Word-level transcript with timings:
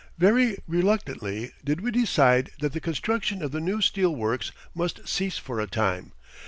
Very 0.17 0.57
reluctantly 0.67 1.51
did 1.63 1.81
we 1.81 1.91
decide 1.91 2.49
that 2.59 2.73
the 2.73 2.79
construction 2.79 3.43
of 3.43 3.51
the 3.51 3.59
new 3.59 3.81
steel 3.81 4.15
works 4.15 4.51
must 4.73 5.07
cease 5.07 5.37
for 5.37 5.59
a 5.59 5.67
time. 5.67 6.13